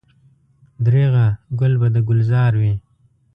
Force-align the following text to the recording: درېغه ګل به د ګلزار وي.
درېغه 0.85 1.25
ګل 1.59 1.73
به 1.81 1.87
د 1.95 1.97
ګلزار 2.07 2.53
وي. 2.61 2.73